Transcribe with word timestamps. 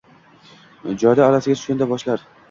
Jodi 1.03 1.23
orasiga 1.25 1.57
tushganda 1.59 1.89
boshlar 1.93 2.25